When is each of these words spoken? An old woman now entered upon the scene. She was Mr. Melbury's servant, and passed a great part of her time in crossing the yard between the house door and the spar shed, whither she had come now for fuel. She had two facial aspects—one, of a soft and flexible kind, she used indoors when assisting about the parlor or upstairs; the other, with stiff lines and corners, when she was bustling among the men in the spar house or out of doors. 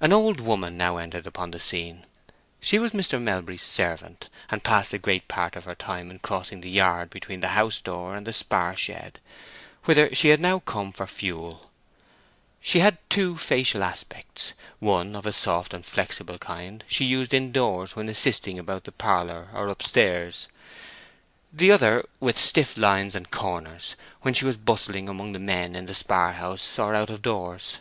An 0.00 0.12
old 0.12 0.40
woman 0.40 0.76
now 0.76 0.96
entered 0.96 1.28
upon 1.28 1.52
the 1.52 1.60
scene. 1.60 2.06
She 2.60 2.80
was 2.80 2.90
Mr. 2.90 3.22
Melbury's 3.22 3.62
servant, 3.62 4.28
and 4.50 4.64
passed 4.64 4.92
a 4.92 4.98
great 4.98 5.28
part 5.28 5.54
of 5.54 5.62
her 5.64 5.76
time 5.76 6.10
in 6.10 6.18
crossing 6.18 6.60
the 6.60 6.68
yard 6.68 7.08
between 7.08 7.38
the 7.38 7.50
house 7.54 7.80
door 7.80 8.16
and 8.16 8.26
the 8.26 8.32
spar 8.32 8.74
shed, 8.74 9.20
whither 9.84 10.12
she 10.12 10.30
had 10.30 10.42
come 10.64 10.86
now 10.88 10.92
for 10.92 11.06
fuel. 11.06 11.70
She 12.60 12.80
had 12.80 12.98
two 13.08 13.36
facial 13.36 13.84
aspects—one, 13.84 15.14
of 15.14 15.24
a 15.24 15.32
soft 15.32 15.72
and 15.72 15.86
flexible 15.86 16.38
kind, 16.38 16.82
she 16.88 17.04
used 17.04 17.32
indoors 17.32 17.94
when 17.94 18.08
assisting 18.08 18.58
about 18.58 18.82
the 18.82 18.90
parlor 18.90 19.50
or 19.54 19.68
upstairs; 19.68 20.48
the 21.52 21.70
other, 21.70 22.04
with 22.18 22.36
stiff 22.38 22.76
lines 22.76 23.14
and 23.14 23.30
corners, 23.30 23.94
when 24.22 24.34
she 24.34 24.46
was 24.46 24.56
bustling 24.56 25.08
among 25.08 25.30
the 25.30 25.38
men 25.38 25.76
in 25.76 25.86
the 25.86 25.94
spar 25.94 26.32
house 26.32 26.76
or 26.76 26.92
out 26.96 27.08
of 27.10 27.22
doors. 27.22 27.78